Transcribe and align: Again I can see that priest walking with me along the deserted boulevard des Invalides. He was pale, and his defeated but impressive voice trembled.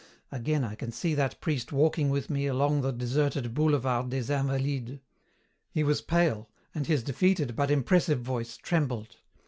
Again 0.31 0.63
I 0.63 0.73
can 0.73 0.91
see 0.91 1.13
that 1.13 1.39
priest 1.41 1.71
walking 1.71 2.09
with 2.09 2.27
me 2.27 2.47
along 2.47 2.81
the 2.81 2.91
deserted 2.91 3.53
boulevard 3.53 4.09
des 4.09 4.33
Invalides. 4.33 4.97
He 5.69 5.83
was 5.83 6.01
pale, 6.01 6.49
and 6.73 6.87
his 6.87 7.03
defeated 7.03 7.55
but 7.55 7.69
impressive 7.69 8.21
voice 8.23 8.57
trembled. 8.57 9.17